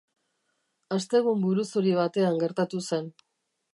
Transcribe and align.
Astegun 0.95 1.43
buruzuri 1.43 1.93
batean 2.01 2.41
gertatu 2.45 2.83
zen. 2.91 3.13